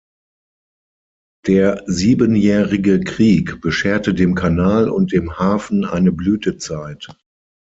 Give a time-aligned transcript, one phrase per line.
[1.45, 7.09] Der Siebenjährige Krieg bescherte dem Kanal und dem Hafen eine Blütezeit.